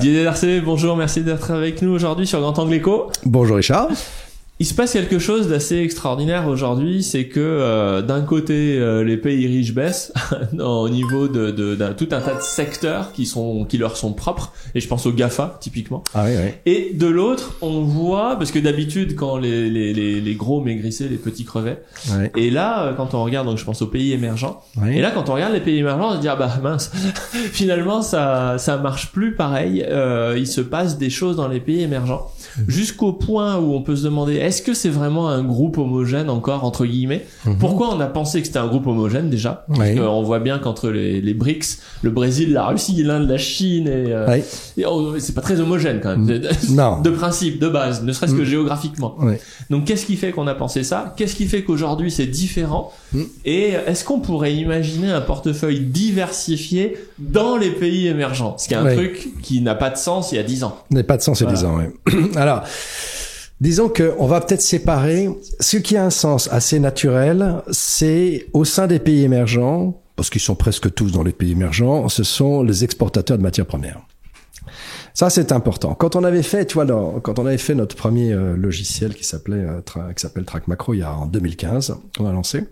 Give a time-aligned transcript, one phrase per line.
[0.00, 3.10] Didier Darcé, bonjour, merci d'être avec nous aujourd'hui sur Grand Angle Éco.
[3.26, 3.88] Bonjour Richard.
[4.60, 9.16] Il se passe quelque chose d'assez extraordinaire aujourd'hui, c'est que euh, d'un côté euh, les
[9.16, 10.12] pays riches baissent
[10.58, 14.12] au niveau de, de, d'un tout un tas de secteurs qui sont qui leur sont
[14.12, 16.04] propres et je pense aux Gafa typiquement.
[16.12, 16.50] Ah oui, oui.
[16.66, 21.08] Et de l'autre, on voit parce que d'habitude quand les, les, les, les gros maigrissaient,
[21.08, 21.82] les petits crevaient.
[22.10, 22.30] Ouais.
[22.36, 24.60] Et là, euh, quand on regarde, donc je pense aux pays émergents.
[24.86, 26.92] Et là, quand on regarde les pays émergents, on se dit ah bah mince,
[27.32, 29.86] finalement ça ça marche plus pareil.
[29.88, 32.30] Euh, il se passe des choses dans les pays émergents
[32.68, 36.64] jusqu'au point où on peut se demander est-ce que c'est vraiment un groupe homogène encore
[36.64, 37.26] entre guillemets?
[37.46, 37.58] Mhm.
[37.58, 39.64] Pourquoi on a pensé que c'était un groupe homogène déjà?
[39.68, 39.94] Parce Ouais.
[39.96, 44.12] qu'on voit bien qu'entre les, les BRICS, le Brésil, la Russie, l'Inde, la Chine et,
[44.12, 44.38] euh,
[44.76, 46.26] et, oh, c'est pas très homogène quand même.
[46.26, 46.40] De,
[46.70, 47.00] Non.
[47.00, 48.44] de principe, de base, ne serait-ce que Mm.
[48.44, 49.16] géographiquement.
[49.70, 51.14] Donc qu'est-ce qui fait qu'on a pensé ça?
[51.16, 52.92] Qu'est-ce qui fait qu'aujourd'hui c'est différent?
[53.12, 53.22] Mm.
[53.44, 58.56] Et est-ce qu'on pourrait imaginer un portefeuille diversifié dans les pays émergents?
[58.58, 60.76] Ce qui est un truc qui n'a pas de sens il y a 10 ans.
[60.90, 61.56] N'a pas de sens, Voilà.
[61.56, 61.76] ces 10 ans.
[61.78, 61.90] ouais.
[62.40, 62.64] Alors,
[63.60, 65.28] disons que on va peut-être séparer
[65.60, 70.40] ce qui a un sens assez naturel, c'est au sein des pays émergents, parce qu'ils
[70.40, 74.00] sont presque tous dans les pays émergents, ce sont les exportateurs de matières premières.
[75.12, 75.94] Ça, c'est important.
[75.94, 79.66] Quand on avait fait, tu quand on avait fait notre premier euh, logiciel qui s'appelait,
[79.66, 82.64] euh, qui s'appelle Track Macro, il y a en 2015, on a lancé.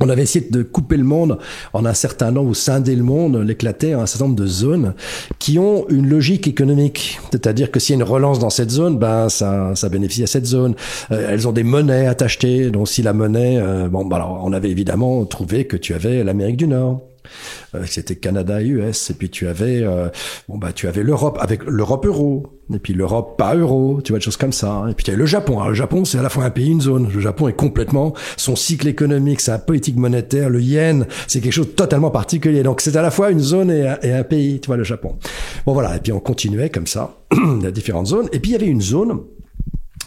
[0.00, 1.38] On avait essayé de couper le monde
[1.74, 4.94] en un certain nombre, ou scinder le monde, l'éclater en un certain nombre de zones
[5.38, 7.20] qui ont une logique économique.
[7.30, 10.26] C'est-à-dire que s'il y a une relance dans cette zone, ben ça, ça bénéficie à
[10.26, 10.74] cette zone.
[11.10, 12.70] Euh, elles ont des monnaies à t'acheter.
[12.70, 16.24] Donc si la monnaie, euh, bon, bah alors on avait évidemment trouvé que tu avais
[16.24, 17.11] l'Amérique du Nord.
[17.74, 20.08] Euh, c'était Canada et US et puis tu avais euh,
[20.48, 24.18] bon bah tu avais l'Europe avec l'Europe euro et puis l'Europe pas euro tu vois
[24.18, 24.88] des choses comme ça hein.
[24.88, 25.62] et puis tu avais le Japon.
[25.64, 27.10] Le Japon c'est à la fois un pays une zone.
[27.12, 31.68] Le Japon est complètement son cycle économique sa politique monétaire le yen c'est quelque chose
[31.68, 32.62] de totalement particulier.
[32.62, 34.84] Donc c'est à la fois une zone et un, et un pays tu vois le
[34.84, 35.16] Japon.
[35.66, 35.96] Bon voilà.
[35.96, 37.16] Et puis on continuait comme ça
[37.62, 38.28] la différentes zones.
[38.32, 39.20] Et puis il y avait une zone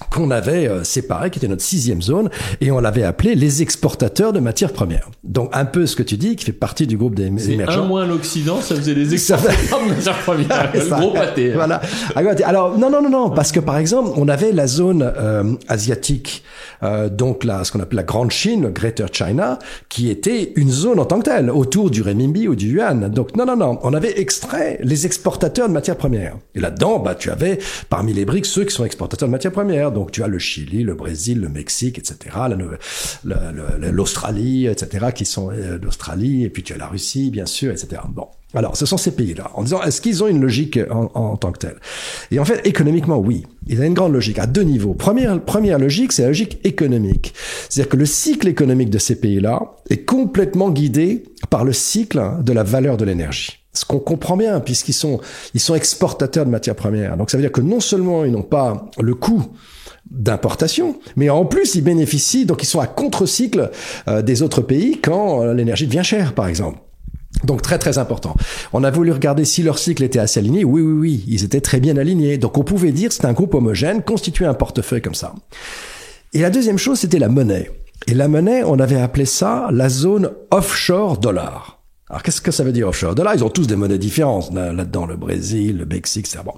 [0.09, 2.29] qu'on avait euh, séparé, qui était notre sixième zone,
[2.61, 5.09] et on l'avait appelé les exportateurs de matières premières.
[5.23, 7.53] Donc un peu ce que tu dis, qui fait partie du groupe des C'est un
[7.53, 7.85] émergents.
[7.85, 10.71] moins l'Occident, ça faisait fait- exportateurs de matières premières.
[10.73, 11.51] Le Ça- gros pâté.
[11.53, 11.81] Voilà.
[12.45, 16.43] Alors non non non non parce que par exemple on avait la zone euh, asiatique
[16.83, 20.99] euh, donc la ce qu'on appelle la grande Chine, Greater China, qui était une zone
[20.99, 23.09] en tant que telle autour du renminbi ou du yuan.
[23.09, 26.35] Donc non non non, on avait extrait les exportateurs de matières premières.
[26.53, 29.84] Et là-dedans bah tu avais parmi les BRICS ceux qui sont exportateurs de matières premières.
[29.91, 32.35] Donc tu as le Chili, le Brésil, le Mexique, etc.
[33.91, 35.07] L'Australie, etc.
[35.13, 38.01] qui sont euh, l'Australie et puis tu as la Russie bien sûr, etc.
[38.09, 38.27] Bon.
[38.55, 41.51] Alors, ce sont ces pays-là, en disant, est-ce qu'ils ont une logique en, en tant
[41.51, 41.75] que telle?
[42.31, 43.43] Et en fait, économiquement, oui.
[43.67, 44.93] Il y a une grande logique à deux niveaux.
[44.93, 47.33] Première, première logique, c'est la logique économique.
[47.67, 52.53] C'est-à-dire que le cycle économique de ces pays-là est complètement guidé par le cycle de
[52.53, 53.64] la valeur de l'énergie.
[53.75, 55.19] Ce qu'on comprend bien, puisqu'ils sont,
[55.53, 57.17] ils sont exportateurs de matières premières.
[57.17, 59.43] Donc, ça veut dire que non seulement ils n'ont pas le coût
[60.09, 63.71] d'importation, mais en plus ils bénéficient, donc ils sont à contre-cycle
[64.07, 66.79] euh, des autres pays quand euh, l'énergie devient chère, par exemple.
[67.43, 68.35] Donc très très important.
[68.71, 70.63] On a voulu regarder si leur cycle était assez aligné.
[70.63, 72.37] Oui, oui, oui, ils étaient très bien alignés.
[72.37, 75.33] Donc on pouvait dire c'était un groupe homogène, constitué un portefeuille comme ça.
[76.33, 77.69] Et la deuxième chose, c'était la monnaie.
[78.07, 81.74] Et la monnaie, on avait appelé ça la zone offshore dollar.
[82.09, 83.15] Alors qu'est-ce que ça veut dire offshore?
[83.15, 86.53] Dollar Ils ont tous des monnaies différentes là- là-dedans, le Brésil, le Mexique, c'est bon.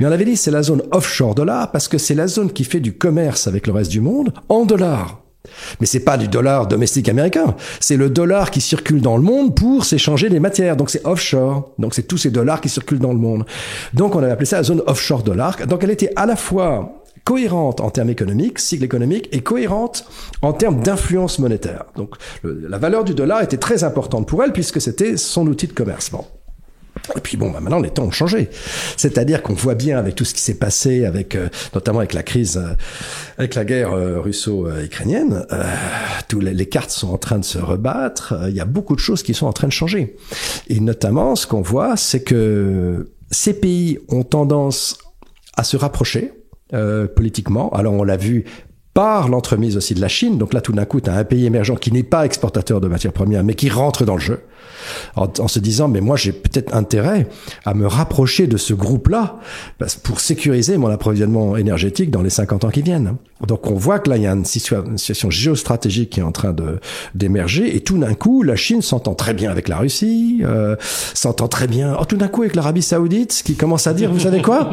[0.00, 2.64] Mais on avait dit c'est la zone offshore dollar parce que c'est la zone qui
[2.64, 5.20] fait du commerce avec le reste du monde en dollars.
[5.80, 9.54] Mais c'est pas du dollar domestique américain, c'est le dollar qui circule dans le monde
[9.54, 10.76] pour s'échanger des matières.
[10.76, 11.70] Donc c'est offshore.
[11.78, 13.44] Donc c'est tous ces dollars qui circulent dans le monde.
[13.94, 15.56] Donc on avait appelé ça la zone offshore dollar.
[15.66, 20.04] Donc elle était à la fois cohérente en termes économiques, cycle économique, et cohérente
[20.42, 21.84] en termes d'influence monétaire.
[21.96, 22.14] Donc
[22.44, 26.10] la valeur du dollar était très importante pour elle puisque c'était son outil de commerce.
[27.16, 28.50] Et puis bon, bah maintenant les temps ont changé.
[28.96, 32.22] C'est-à-dire qu'on voit bien avec tout ce qui s'est passé, avec euh, notamment avec la
[32.22, 32.74] crise, euh,
[33.38, 35.64] avec la guerre euh, russo-ukrainienne, euh,
[36.28, 38.34] tous les, les cartes sont en train de se rebattre.
[38.34, 40.16] euh, Il y a beaucoup de choses qui sont en train de changer.
[40.68, 44.98] Et notamment, ce qu'on voit, c'est que ces pays ont tendance
[45.56, 46.32] à se rapprocher
[46.74, 47.70] euh, politiquement.
[47.70, 48.44] Alors on l'a vu
[48.98, 50.38] par l'entremise aussi de la Chine.
[50.38, 52.88] Donc là, tout d'un coup, tu as un pays émergent qui n'est pas exportateur de
[52.88, 54.40] matières premières, mais qui rentre dans le jeu,
[55.14, 57.28] en, en se disant, mais moi, j'ai peut-être intérêt
[57.64, 59.36] à me rapprocher de ce groupe-là
[60.02, 63.14] pour sécuriser mon approvisionnement énergétique dans les 50 ans qui viennent.
[63.46, 66.24] Donc on voit que là, il y a une, situa- une situation géostratégique qui est
[66.24, 66.52] en train
[67.14, 70.74] d'émerger, et tout d'un coup, la Chine s'entend très bien avec la Russie, euh,
[71.14, 74.18] s'entend très bien, oh, tout d'un coup, avec l'Arabie Saoudite, qui commence à dire, vous
[74.20, 74.70] savez quoi?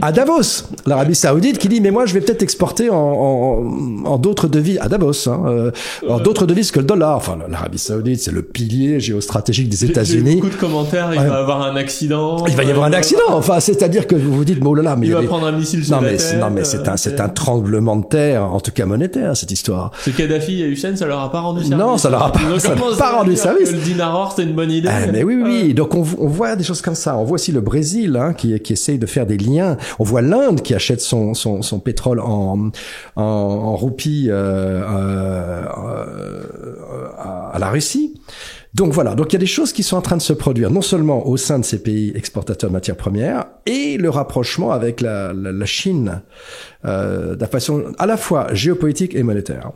[0.00, 3.65] À Davos, l'Arabie Saoudite qui dit, mais moi, je vais peut-être exporter en, en
[4.04, 5.70] en d'autres devises à Davos, hein, euh,
[6.08, 7.16] en d'autres devises que le dollar.
[7.16, 10.36] Enfin, l'Arabie Saoudite, c'est le pilier géostratégique des États-Unis.
[10.36, 11.26] beaucoup de commentaires, il Ouais.
[11.26, 12.44] va avoir un accident.
[12.46, 13.22] Il va y avoir un euh, accident.
[13.30, 15.52] Enfin, c'est-à-dire que vous vous dites, bon, oh là là, mais Il va prendre un
[15.52, 16.36] missile sur non la mais tête.
[16.40, 19.50] non mais c'est un euh, c'est un tremblement de terre, en tout cas monétaire cette
[19.50, 19.90] histoire.
[20.04, 21.78] Ce Kadhafi et Hussein, ça leur a pas rendu service.
[21.78, 23.72] Non, ça leur a pas- Donc, ça leur a pas rendu service.
[23.72, 24.88] Le dinar or, c'est une bonne idée.
[24.90, 25.74] Ah, mais oui, oui.
[25.74, 27.16] Donc on, on voit des choses comme ça.
[27.16, 29.76] On voit aussi le Brésil hein, qui, qui essaye de faire des liens.
[29.98, 32.70] On voit l'Inde qui achète son, son, son pétrole en,
[33.16, 37.08] en, en roupies euh, euh, euh,
[37.52, 38.20] à, la Russie.
[38.74, 40.70] Donc voilà, donc il y a des choses qui sont en train de se produire,
[40.70, 45.00] non seulement au sein de ces pays exportateurs de matières premières, et le rapprochement avec
[45.00, 46.20] la, la, la Chine,
[46.84, 49.72] euh, façon à la fois géopolitique et monétaire.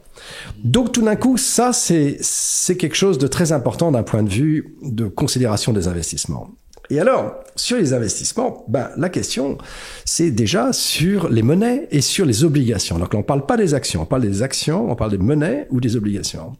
[0.62, 4.28] Donc tout d'un coup, ça c'est c'est quelque chose de très important d'un point de
[4.28, 6.50] vue de considération des investissements.
[6.90, 9.58] Et alors, sur les investissements, ben, la question,
[10.04, 12.98] c'est déjà sur les monnaies et sur les obligations.
[12.98, 15.80] Donc on parle pas des actions, on parle des actions, on parle des monnaies ou
[15.80, 16.56] des obligations.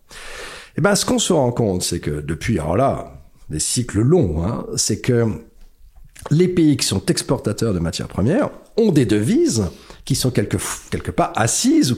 [0.79, 3.15] Eh ben, ce qu'on se rend compte, c'est que depuis, alors là,
[3.50, 5.27] des cycles longs, hein, c'est que
[6.31, 9.65] les pays qui sont exportateurs de matières premières ont des devises
[10.05, 10.59] qui sont quelque,
[10.91, 11.97] quelque part assises ou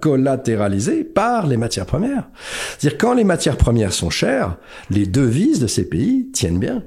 [0.00, 2.28] collatéralisées par les matières premières.
[2.78, 4.56] C'est-à-dire quand les matières premières sont chères,
[4.90, 6.82] les devises de ces pays tiennent bien.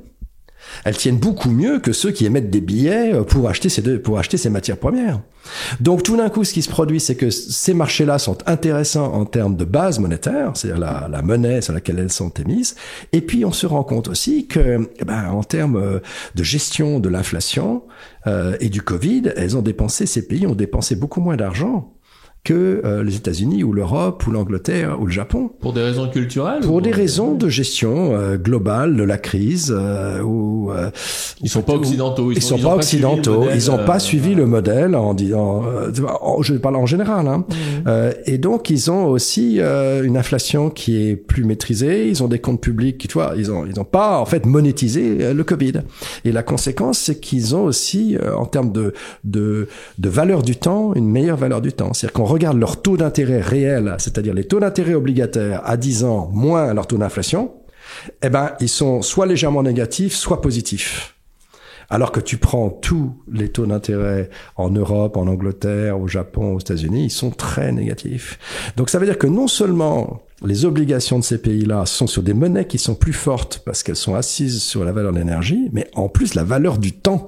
[0.84, 4.02] Elles tiennent beaucoup mieux que ceux qui émettent des billets euh, pour acheter ces, deux-
[4.02, 5.22] pour acheter ces matières premières.
[5.80, 9.26] Donc tout d'un coup, ce qui se produit, c'est que ces marchés-là sont intéressants en
[9.26, 12.76] termes de base monétaire, c'est-à-dire la, la monnaie sur laquelle elles sont émises.
[13.14, 16.00] Et puis on se rend compte aussi que, ben, en termes euh,
[16.36, 17.84] de gestion de l'inflation
[18.28, 21.94] euh, et du Covid, elles ont dépensé, ces pays ont dépensé beaucoup moins d'argent
[22.48, 25.50] que euh, les États-Unis ou l'Europe ou l'Angleterre ou le Japon.
[25.60, 29.74] Pour des raisons culturelles Pour ou- des raisons de gestion euh, globale de la crise,
[29.76, 30.90] euh, ou euh,
[31.42, 32.32] Ils sont pas occidentaux.
[32.32, 34.36] ils, Ils, sont, ils pas ont suivi le occidentaux, modèle, ils n'ont euh, pas suivi
[34.36, 37.46] le modèle en euh, vois, en- je parle en général, hein.
[37.88, 42.28] Euh, et donc ils ont aussi euh, une inflation qui est plus maîtrisée, ils ont
[42.30, 45.34] des comptes publics qui, tu vois, ils ont ils ont pas en fait monétisé euh,
[45.34, 45.74] le Covid.
[46.26, 49.68] Et la conséquence, c'est qu'ils ont aussi, euh, en termes de, de
[49.98, 51.94] de valeur du temps, une meilleure valeur du temps.
[51.94, 56.30] C'est-à-dire qu'on regarde leur taux d'intérêt réel, c'est-à-dire les taux d'intérêt obligataires à 10 ans
[56.34, 57.54] moins leur taux d'inflation,
[58.22, 61.16] eh ben ils sont soit légèrement négatifs, soit positifs.
[61.90, 66.60] Alors que tu prends tous les taux d'intérêt en Europe, en Angleterre, au Japon, aux
[66.60, 68.40] États-Unis, ils sont très négatifs.
[68.76, 72.34] Donc ça veut dire que non seulement les obligations de ces pays-là sont sur des
[72.34, 75.90] monnaies qui sont plus fortes parce qu'elles sont assises sur la valeur de l'énergie, mais
[75.96, 77.26] en plus la valeur du temps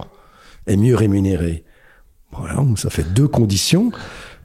[0.68, 1.64] est mieux rémunérée.
[2.32, 3.92] Voilà, ça fait deux conditions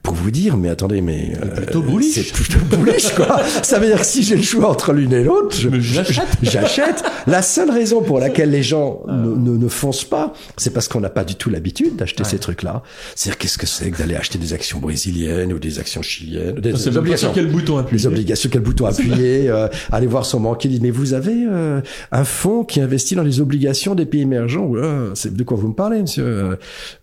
[0.05, 2.13] pour vous dire, mais attendez, mais euh, plutôt bullish.
[2.13, 3.41] c'est plutôt bullish quoi.
[3.63, 6.27] ça veut dire que si j'ai le choix entre l'une et l'autre, je, j'achète.
[6.41, 7.03] j'achète.
[7.27, 10.99] La seule raison pour laquelle les gens ne, ne, ne foncent pas, c'est parce qu'on
[10.99, 12.83] n'a pas du tout l'habitude d'acheter ces trucs-là.
[13.15, 16.75] C'est-à-dire qu'est-ce que c'est que d'aller acheter des actions brésiliennes ou des actions chiliennes, des,
[16.77, 17.97] C'est des sur quel bouton appuyer.
[17.99, 21.81] les obligations, quel bouton appuyer, euh, aller voir son banquier, mais vous avez euh,
[22.11, 24.71] un fonds qui investit dans les obligations des pays émergents?
[25.15, 26.23] C'est de quoi vous me parlez, monsieur?
[26.23, 26.55] Euh,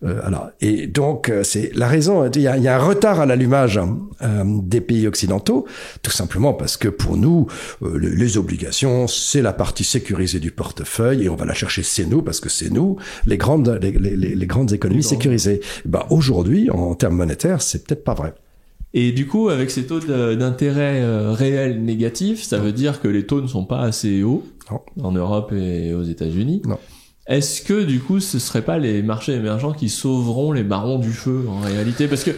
[0.05, 2.29] euh, Alors, et donc c'est la raison.
[2.33, 3.79] Il y a, y a un retard à l'allumage
[4.21, 5.65] euh, des pays occidentaux,
[6.01, 7.47] tout simplement parce que pour nous,
[7.81, 12.05] euh, les, obligations, c'est la partie sécurisée du portefeuille et on va la chercher c'est
[12.05, 15.61] nous parce que c'est nous les grandes les, les, les- grandes économies Les sécurisées.
[15.85, 18.33] Ben aujourd'hui, en termes monétaires, c'est peut-être pas vrai.
[18.93, 23.25] Et du coup, avec ces taux d'intérêt euh, réels négatifs, ça veut dire que les
[23.25, 24.81] taux ne sont pas assez hauts Non.
[25.01, 26.61] en Europe et aux États-Unis.
[26.65, 26.77] Non.
[27.25, 31.11] Est-ce que du coup, ce serait pas les marchés émergents qui sauveront les barons du
[31.11, 32.07] feu en réalité?
[32.09, 32.31] Parce que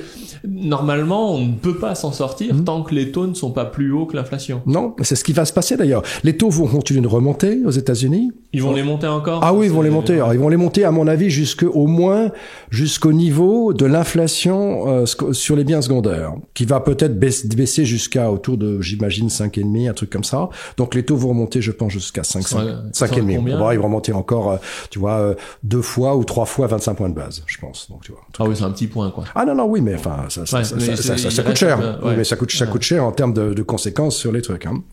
[0.47, 2.63] normalement, on ne peut pas s'en sortir Mhm.
[2.65, 4.61] tant que les taux ne sont pas plus hauts que l'inflation.
[4.67, 6.03] Non, c'est ce qui va se passer d'ailleurs.
[6.23, 8.31] Les taux vont continuer de remonter aux États-Unis.
[8.53, 9.39] Ils vont les monter encore?
[9.43, 10.13] Ah oui, ils vont les monter.
[10.15, 12.31] Alors, ils vont les monter, à mon avis, jusque au moins
[12.69, 18.57] jusqu'au niveau de l'inflation euh, sur les biens secondaires, qui va peut-être baisser, jusqu'à autour
[18.57, 20.49] de, j'imagine, 5,5, un truc comme ça.
[20.77, 23.37] Donc les taux vont remonter, je pense, jusqu'à 5, Ça sera- 5, ça sera 5,5.
[23.37, 23.57] combien?
[23.57, 24.57] Bon, ils vont remonter encore, euh,
[24.89, 27.89] tu vois, euh, deux fois ou trois fois 25 points de base, je pense.
[27.89, 28.21] Donc tu vois.
[28.39, 29.23] Ah oui, c'est un petit point quoi.
[29.35, 32.13] Ah non non oui mais enfin ça ça, Ouais, ça, mais ça, coûte cher Oui,
[32.17, 34.83] mais ça coûte ça coûte cher en termes de, de conséquences sur les trucs hein.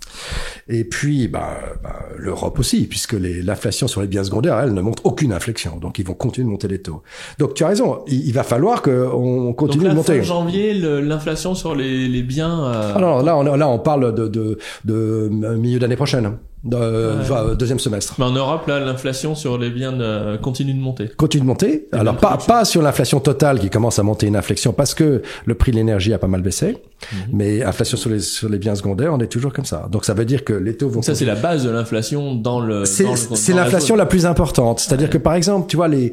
[0.69, 5.05] et puis bah, bah, l'Europe aussi puisque l'inflation sur les biens secondaires elle ne montre
[5.07, 7.03] aucune inflexion donc ils vont continuer de monter les taux
[7.39, 10.17] donc tu as raison il, il va falloir que on continue Donc là, de monter
[10.19, 12.65] fin janvier, le- l'inflation sur les, les biens...
[12.65, 16.37] euh, ah non, là on là on parle de de, de euh, milieu d'année prochaine
[16.65, 20.79] de, enfin, deuxième semestre Mais en Europe, là, l'inflation sur les biens euh, continue de
[20.79, 21.09] monter.
[21.17, 21.89] continue de monter.
[21.93, 25.55] Alors pas, pas sur l'inflation totale qui commence à monter une inflexion parce que le
[25.55, 26.77] prix de l'énergie a pas mal baissé,
[27.13, 27.19] Mhm.
[27.33, 29.89] mais inflation sur les, sur les biens secondaires, on est toujours comme ça.
[29.91, 30.95] Donc ça veut dire que les taux vont...
[30.97, 32.85] Donc ça, c'est la base de l'inflation dans le...
[32.85, 33.05] C'est
[33.53, 34.79] la l'inflation la plus importante.
[34.79, 36.13] C'est-à-dire que par exemple, tu vois, les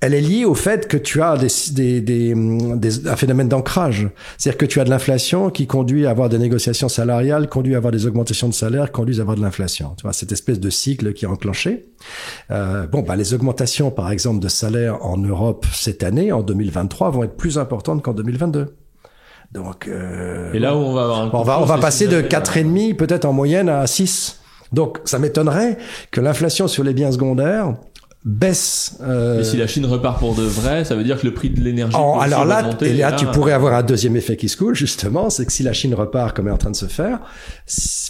[0.00, 2.34] elle est liée au fait que tu as des, des, des,
[2.76, 4.08] des un phénomène d'ancrage.
[4.36, 7.78] C'est-à-dire que tu as de l'inflation qui conduit à avoir des négociations salariales, conduit à
[7.78, 9.94] avoir des augmentations de salaire, conduit à avoir de l'inflation.
[9.96, 11.86] Tu vois, cette espèce de cycle qui est enclenché.
[12.50, 17.10] Euh, bon, bah, les augmentations, par exemple, de salaire en Europe cette année, en 2023,
[17.10, 18.76] vont être plus importantes qu'en 2022.
[19.52, 22.20] Donc, euh, et là où on va avoir un on va, on va passer de
[22.20, 24.40] 4,5 peut-être en moyenne à 6.
[24.72, 25.78] Donc, ça m'étonnerait
[26.10, 27.74] que l'inflation sur les biens secondaires
[28.26, 28.98] baisse.
[29.02, 29.40] Euh...
[29.40, 31.60] Et si la Chine repart pour de vrai, ça veut dire que le prix de
[31.60, 31.96] l'énergie.
[31.98, 34.74] Oh, alors là, monter, et là, tu pourrais avoir un deuxième effet qui se coule
[34.74, 37.20] justement, c'est que si la Chine repart comme elle est en train de se faire,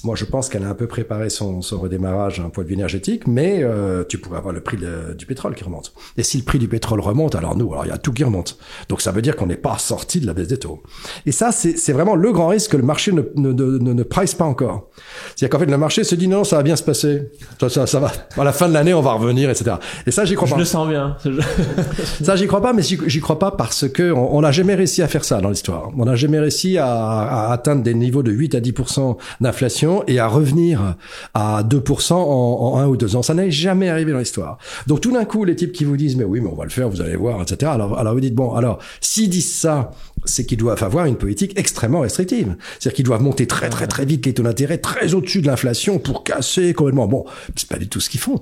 [0.05, 2.75] moi je pense qu'elle a un peu préparé son, son redémarrage d'un point de vue
[2.75, 5.93] énergétique, mais euh, tu pourrais avoir le prix de, du pétrole qui remonte.
[6.17, 8.25] Et si le prix du pétrole remonte, alors nous, alors il y a tout qui
[8.25, 8.57] remonte.
[8.89, 10.83] Donc ça veut dire qu'on n'est pas sorti de la baisse des taux.
[11.27, 14.35] Et ça, c'est vraiment le grand risque que le marché ne ne, ne, ne price
[14.35, 14.89] pas encore.
[15.35, 17.31] C'est-à-dire qu'en fait le marché se dit non, ça va bien se passer,
[17.61, 18.13] ça, ça, ça va.
[18.37, 19.77] À la fin de l'année, on va revenir, etc.
[20.07, 20.59] Et ça, j'y crois je pas.
[20.59, 21.17] Je le sens bien.
[22.23, 25.09] ça, j'y crois pas, mais j'y crois pas parce que on n'a jamais réussi à
[25.09, 25.91] faire ça dans l'histoire.
[25.97, 30.21] On n'a jamais réussi à, à, atteindre des niveaux de 8 à 10% d'inflation et
[30.21, 30.95] à revenir
[31.35, 33.23] à 2% en, en, un ou deux ans.
[33.23, 34.59] Ça n'est jamais arrivé dans l'histoire.
[34.87, 36.71] Donc tout d'un coup, les types qui vous disent, mais oui, mais on va le
[36.71, 37.73] faire, vous allez voir, etc.
[37.75, 39.91] Alors, alors vous dites, bon, alors, s'ils disent ça,
[40.27, 42.57] c'est qu'ils doivent avoir une politique extrêmement restrictive.
[42.79, 45.99] C'est-à-dire qu'ils doivent monter très, très, très vite les taux d'intérêt, très au-dessus de l'inflation
[45.99, 47.07] pour casser complètement.
[47.07, 48.41] Bon, c'est pas du tout ce qu'ils font.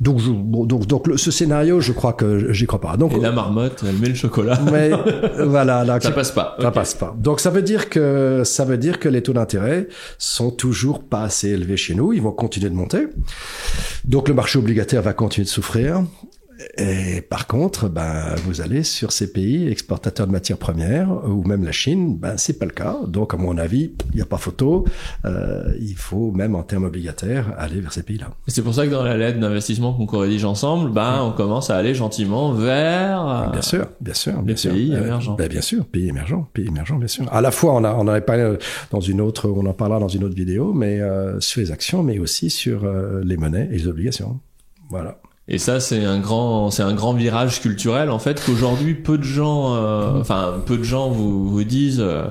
[0.00, 2.96] Donc, je, bon, donc, donc ce scénario, je crois que j'y crois pas.
[2.96, 4.60] Donc, et la marmotte, elle met le chocolat.
[4.72, 4.90] Mais
[5.44, 6.56] voilà, là, ça passe pas.
[6.58, 6.74] Ça okay.
[6.74, 7.14] passe pas.
[7.18, 9.88] Donc ça veut dire que ça veut dire que les taux d'intérêt
[10.18, 12.12] sont toujours pas assez élevés chez nous.
[12.12, 13.06] Ils vont continuer de monter.
[14.04, 16.04] Donc le marché obligataire va continuer de souffrir.
[16.78, 21.64] Et par contre, ben, vous allez sur ces pays exportateurs de matières premières, ou même
[21.64, 22.98] la Chine, ben, c'est pas le cas.
[23.06, 24.84] Donc, à mon avis, il n'y a pas photo.
[25.24, 28.30] Euh, il faut, même en termes obligataires, aller vers ces pays-là.
[28.48, 31.76] C'est pour ça que dans la lettre d'investissement qu'on corrige ensemble, ben, on commence à
[31.76, 33.50] aller gentiment vers...
[33.52, 34.32] Bien sûr, bien sûr.
[34.38, 34.98] Les bien pays sûr.
[34.98, 35.34] émergents.
[35.34, 37.26] Ben, bien sûr, pays émergents, pays émergents, bien sûr.
[37.32, 38.56] À la fois, on, a, on en avait parlé
[38.90, 42.02] dans une autre, on en parlera dans une autre vidéo, mais euh, sur les actions,
[42.02, 44.40] mais aussi sur euh, les monnaies et les obligations.
[44.90, 45.18] Voilà.
[45.46, 49.24] Et ça, c'est un grand, c'est un grand virage culturel en fait qu'aujourd'hui peu de
[49.24, 52.24] gens, euh, enfin peu de gens vous, vous disent, euh,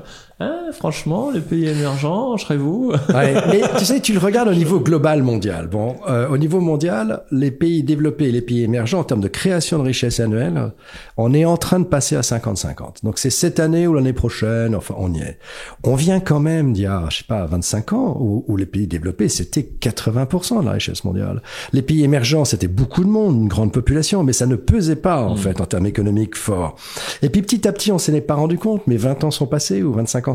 [0.44, 4.80] ah, franchement, les pays émergents, serez-vous ouais, Mais tu sais, tu le regardes au niveau
[4.80, 5.68] global mondial.
[5.68, 9.28] Bon, euh, au niveau mondial, les pays développés et les pays émergents, en termes de
[9.28, 10.72] création de richesse annuelle,
[11.16, 13.04] on est en train de passer à 50-50.
[13.04, 15.38] Donc c'est cette année ou l'année prochaine, enfin on y est.
[15.82, 18.66] On vient quand même d'il y a, je sais pas, 25 ans, où, où les
[18.66, 21.42] pays développés, c'était 80% de la richesse mondiale.
[21.72, 25.22] Les pays émergents, c'était beaucoup de monde, une grande population, mais ça ne pesait pas,
[25.22, 25.38] en mmh.
[25.38, 26.76] fait, en termes économiques forts.
[27.22, 29.46] Et puis petit à petit, on s'en est pas rendu compte, mais 20 ans sont
[29.46, 30.33] passés ou 25 ans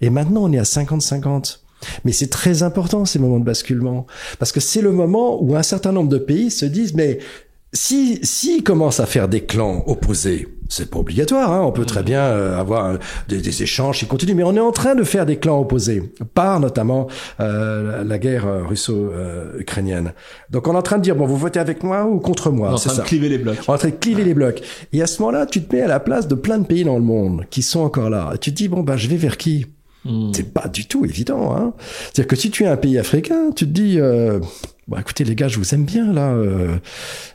[0.00, 1.60] Et maintenant, on est à 50-50.
[2.04, 4.06] Mais c'est très important ces moments de basculement
[4.40, 7.20] parce que c'est le moment où un certain nombre de pays se disent mais
[7.72, 12.02] si s'ils commencent à faire des clans opposés, c'est pas obligatoire, hein, on peut très
[12.02, 12.98] bien euh, avoir
[13.28, 16.02] des, des, échanges qui continuent, mais on est en train de faire des clans opposés
[16.34, 17.08] par notamment
[17.40, 20.12] euh, la guerre russo-ukrainienne.
[20.50, 22.74] Donc on est en train de dire bon vous votez avec moi ou contre moi,
[22.76, 22.94] c'est ça.
[22.94, 23.58] On est en train de cliver les blocs.
[23.66, 24.60] On est en train de cliver les blocs.
[24.92, 26.96] Et à ce moment-là, tu te mets à la place de plein de pays dans
[26.96, 28.32] le monde qui sont encore là.
[28.34, 29.66] Et tu te dis bon bah je vais vers qui?
[30.04, 30.32] Hmm.
[30.32, 31.54] C'est pas du tout évident.
[31.56, 31.72] Hein.
[31.78, 34.40] C'est-à-dire que si tu es un pays africain, tu te dis, euh,
[34.88, 36.32] bon, écoutez les gars, je vous aime bien là.
[36.32, 36.78] Euh,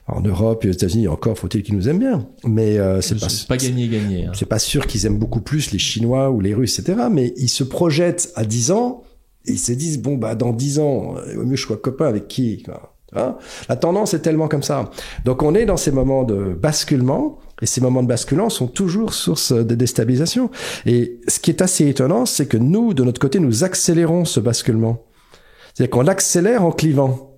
[0.08, 2.28] en Europe et aux États-Unis, encore faut-il qu'ils nous aiment bien.
[2.46, 4.26] Mais euh, c'est pas, pas gagné gagné.
[4.26, 4.32] Hein.
[4.34, 7.08] C'est pas sûr qu'ils aiment beaucoup plus les Chinois ou les Russes, etc.
[7.12, 9.04] Mais ils se projettent à 10 ans
[9.46, 11.78] et ils se disent, bon bah dans 10 ans, il vaut mieux que je sois
[11.78, 12.90] copain avec qui quoi.
[13.16, 13.36] Hein
[13.70, 14.90] la tendance est tellement comme ça.
[15.24, 19.14] Donc on est dans ces moments de basculement et ces moments de basculement sont toujours
[19.14, 20.50] source de déstabilisation.
[20.86, 24.40] Et ce qui est assez étonnant, c'est que nous, de notre côté, nous accélérons ce
[24.40, 25.06] basculement.
[25.74, 27.33] C'est-à-dire qu'on accélère en clivant.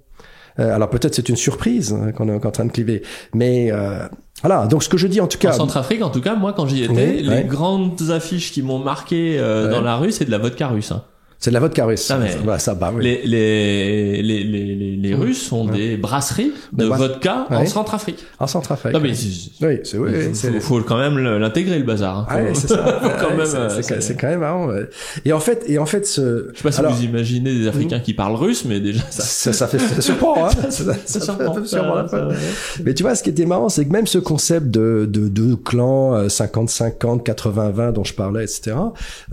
[0.59, 3.01] Euh, alors peut-être c'est une surprise hein, qu'on est en train de cliver,
[3.33, 4.07] mais euh,
[4.41, 4.67] voilà.
[4.67, 5.49] Donc ce que je dis en tout cas.
[5.49, 7.43] En Centrafrique, en tout cas, moi quand j'y étais, Oui, les ouais.
[7.43, 9.71] grandes affiches qui m'ont marqué euh, Ouais.
[9.71, 10.91] dans la rue, c'est de la vodka russe.
[10.91, 11.03] hein.
[11.39, 12.09] C'est de la vodka russe.
[12.11, 13.03] Ah, mais- Ouais, ça, bah oui.
[13.03, 15.73] Les, les, les, les, les, les Russes ont Ouais.
[15.77, 17.65] des brasseries de vodka en.
[17.65, 18.23] Centrafrique.
[18.39, 18.93] En Centrafrique.
[18.93, 19.09] Non mais
[19.61, 22.19] Oui, c'est oui, il faut, faut quand même l'intégrer le bazar.
[22.19, 22.25] hein.
[22.29, 22.99] Ah ouais, c'est ça.
[23.21, 24.67] quand même, c'est- euh, c'est quand même marrant.
[24.67, 24.89] ouais.
[25.25, 26.49] Et en fait, et en fait, ce.
[26.53, 29.23] Je sais pas si Alors- vous imaginez des Africains qui parlent russe, mais déjà ça.
[29.23, 30.49] Ça, ça fait ça surprend, hein.
[30.69, 31.53] ça, ça, ça surprend.
[31.65, 32.27] ça Ça- ça-
[32.83, 35.55] Mais tu vois, ce qui était marrant, c'est que même ce concept de, de, de
[35.55, 38.75] clan euh, 50-50, 80-20 dont je parlais, etc.,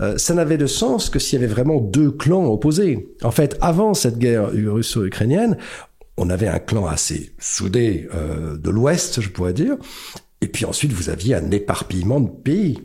[0.01, 3.07] euh, ça n'avait de sens que s'il y avait vraiment deux clans opposés.
[3.21, 5.57] En fait, avant cette guerre russo-ukrainienne,
[6.17, 9.77] on avait un clan assez soudé euh, de l'Ouest, je pourrais dire,
[10.41, 12.81] et puis ensuite vous aviez un éparpillement de pays.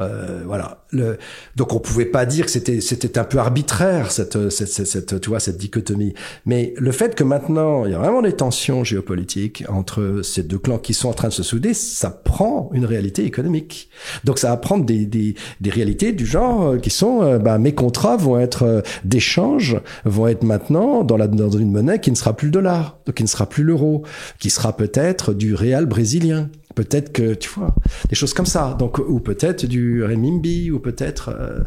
[0.00, 0.84] Euh, voilà.
[0.90, 1.18] Le,
[1.56, 5.28] donc on pouvait pas dire que c'était c'était un peu arbitraire cette, cette, cette, tu
[5.28, 6.14] vois cette dichotomie.
[6.46, 10.58] Mais le fait que maintenant il y a vraiment des tensions géopolitiques entre ces deux
[10.58, 13.90] clans qui sont en train de se souder, ça prend une réalité économique.
[14.24, 17.58] Donc ça va prendre des des, des réalités du genre euh, qui sont euh, bah,
[17.58, 22.10] mes contrats vont être euh, d'échange vont être maintenant dans la dans une monnaie qui
[22.10, 24.04] ne sera plus le dollar, donc qui ne sera plus l'euro,
[24.38, 27.74] qui sera peut-être du réal brésilien peut-être que tu vois
[28.08, 31.60] des choses comme ça donc ou peut-être du renminbi ou peut-être euh...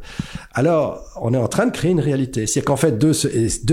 [0.54, 3.14] alors on est en train de créer une réalité c'est qu'en fait de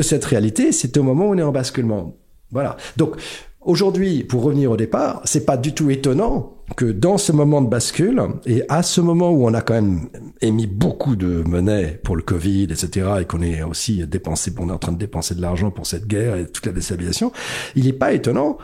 [0.02, 2.16] cette réalité c'est au moment où on est en basculement
[2.50, 3.16] voilà donc
[3.60, 7.68] aujourd'hui pour revenir au départ c'est pas du tout étonnant que dans ce moment de
[7.68, 10.08] bascule et à ce moment où on a quand même
[10.40, 14.72] émis beaucoup de monnaie pour le Covid, etc., et qu'on est aussi dépensé, on est
[14.72, 17.32] en train de dépenser de l'argent pour cette guerre et toute la déstabilisation,
[17.74, 18.58] il n'est pas étonnant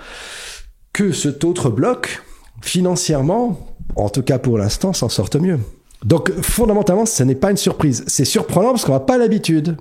[0.93, 2.23] que cet autre bloc
[2.65, 3.59] financièrement,
[3.97, 5.59] en tout cas pour l'instant, s'en sortent mieux.
[6.05, 8.05] Donc fondamentalement, ce n'est pas une surprise.
[8.07, 9.77] C'est surprenant parce qu'on n'a pas l'habitude.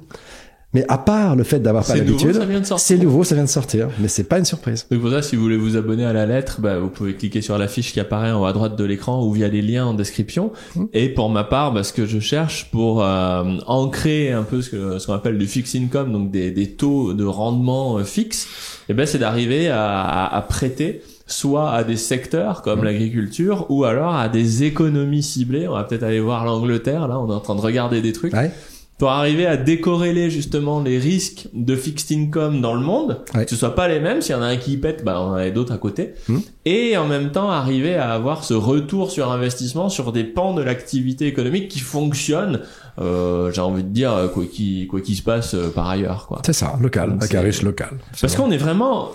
[0.75, 2.31] Mais à part le fait d'avoir pas l'habitude,
[2.77, 4.87] c'est nouveau, ça vient de sortir, mais c'est pas une surprise.
[4.89, 7.41] Donc pour ça, si vous voulez vous abonner à la lettre, bah, vous pouvez cliquer
[7.41, 9.85] sur la fiche qui apparaît en haut à droite de l'écran ou via les liens
[9.85, 10.51] en description.
[10.75, 10.85] Mmh.
[10.93, 14.71] Et pour ma part, bah, ce que je cherche pour euh, ancrer un peu ce
[14.71, 18.45] que ce qu'on appelle du fixed income, donc des, des taux de rendement euh, fixes,
[18.45, 18.47] et
[18.89, 22.85] eh ben c'est d'arriver à, à, à prêter soit à des secteurs comme mmh.
[22.85, 25.67] l'agriculture ou alors à des économies ciblées.
[25.67, 28.33] On va peut-être aller voir l'Angleterre, là, on est en train de regarder des trucs.
[28.33, 28.51] Ouais.
[28.99, 33.43] Pour arriver à décorréler justement les risques de fixed income dans le monde, ouais.
[33.43, 35.31] que ce soit pas les mêmes, s'il y en a un qui pète, bah on
[35.31, 36.37] en a d'autres à côté, mmh.
[36.65, 40.61] et en même temps arriver à avoir ce retour sur investissement sur des pans de
[40.61, 42.61] l'activité économique qui fonctionnent
[42.99, 46.41] euh, j'ai envie de dire quoi qui quoi qui se passe euh, par ailleurs quoi.
[46.45, 47.97] C'est ça, local, un risque local.
[48.19, 49.09] Parce qu'on est vraiment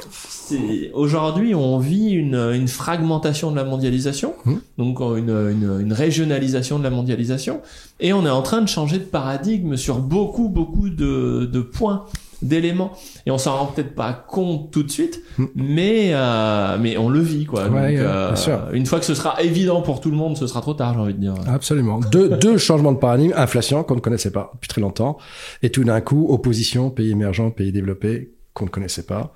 [0.94, 4.54] aujourd'hui on vit une, une fragmentation de la mondialisation, mmh.
[4.78, 7.60] donc une, une, une, régionalisation de la mondialisation,
[8.00, 12.06] et on est en train de changer de paradigme sur beaucoup beaucoup de, de points
[12.42, 12.92] d'éléments
[13.26, 15.44] et on s'en rend peut-être pas compte tout de suite mmh.
[15.54, 19.14] mais euh, mais on le vit quoi ouais, donc ouais, euh, une fois que ce
[19.14, 22.00] sera évident pour tout le monde ce sera trop tard j'ai envie de dire absolument
[22.00, 25.18] deux deux changements de paradigme inflation qu'on ne connaissait pas depuis très longtemps
[25.62, 29.32] et tout d'un coup opposition pays émergents pays développés qu'on ne connaissait pas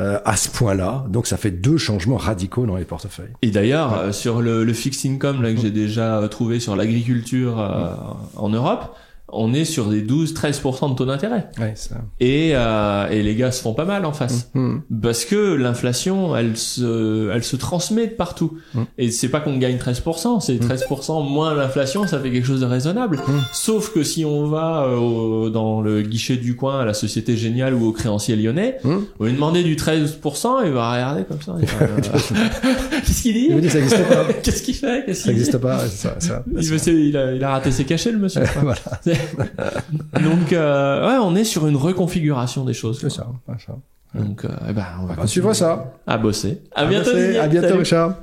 [0.00, 1.06] euh, à ce point-là.
[1.08, 3.32] Donc ça fait deux changements radicaux dans les portefeuilles.
[3.42, 3.98] Et d'ailleurs ouais.
[3.98, 5.62] euh, sur le, le fixed income là que mmh.
[5.62, 7.96] j'ai déjà trouvé sur l'agriculture euh, mmh.
[8.36, 8.94] en Europe,
[9.28, 11.48] on est sur des 12-13% de taux d'intérêt.
[11.58, 11.96] Ouais, ça.
[12.20, 14.50] Et, euh, et les gars se font pas mal en face.
[14.54, 14.78] Mmh.
[15.02, 18.58] Parce que l'inflation, elle se, elle se transmet de partout.
[18.74, 18.82] Mmh.
[18.98, 21.28] Et c'est pas qu'on gagne 13%, c'est 13% mmh.
[21.28, 23.20] moins l'inflation, ça fait quelque chose de raisonnable.
[23.52, 27.36] Sauf que si on va euh, au, dans le guichet du coin à la Société
[27.36, 31.40] Géniale ou au créancier lyonnais, on va lui demander du 13%, il va regarder comme
[31.40, 31.56] ça.
[33.06, 34.24] Qu'est-ce qu'il dit Il me dit ça existe pas.
[34.42, 35.78] Qu'est-ce qu'il fait Ça existe pas.
[35.88, 38.42] Ça, ça, il, veut, il, a, il a raté ses cachets, le monsieur.
[38.62, 38.78] voilà.
[40.22, 43.00] Donc, euh, ouais, on est sur une reconfiguration des choses.
[43.00, 43.26] C'est ça,
[43.66, 43.76] ça.
[44.14, 45.92] Donc, euh, eh ben, on va suivre ça.
[46.06, 46.62] À bosser.
[46.74, 47.10] À, à bientôt.
[47.12, 47.38] Bosser.
[47.38, 47.78] À bientôt.
[47.78, 48.14] Richard.